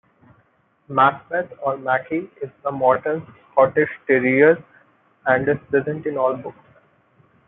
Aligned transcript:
Macbeth, 0.87 1.53
or 1.61 1.77
"Mackie", 1.77 2.27
is 2.41 2.49
the 2.63 2.71
Morton's 2.71 3.21
Scottish 3.51 3.87
terrier 4.07 4.57
and 5.27 5.47
is 5.47 5.57
present 5.69 6.07
in 6.07 6.17
all 6.17 6.33
books. 6.35 6.57